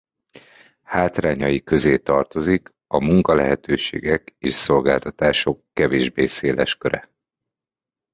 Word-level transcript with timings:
Hátrányai 0.83 1.63
közé 1.63 1.97
tartozik 1.97 2.73
a 2.87 2.99
munkalehetőségek 3.03 4.35
és 4.39 4.53
szolgáltatások 4.53 5.63
kevésbé 5.73 6.25
széles 6.25 6.75
köre. 6.77 7.09